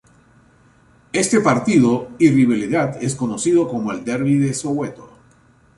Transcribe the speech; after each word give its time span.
Este 1.13 1.41
partido 1.41 2.09
y 2.17 2.31
rivalidad 2.31 2.97
es 3.03 3.13
conocido 3.13 3.67
como 3.67 3.91
el 3.91 4.03
"Derbi 4.03 4.33
de 4.39 4.51
Soweto". 4.55 5.11